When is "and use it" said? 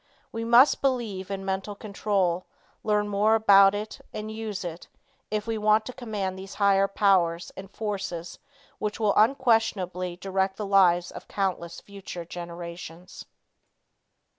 4.11-4.87